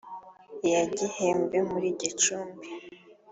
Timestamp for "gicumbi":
1.99-2.67